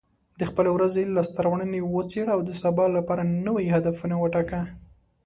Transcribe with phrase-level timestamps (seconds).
[0.39, 4.61] د خپلې ورځې لاسته راوړنې وڅېړه، او د سبا لپاره نوي هدفونه وټاکه.